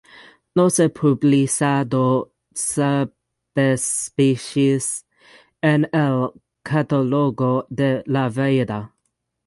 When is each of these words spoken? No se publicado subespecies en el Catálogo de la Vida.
No 0.55 0.71
se 0.71 0.89
publicado 0.89 2.33
subespecies 2.55 5.05
en 5.61 5.87
el 5.93 6.31
Catálogo 6.63 7.67
de 7.69 8.01
la 8.07 8.27
Vida. 8.29 8.95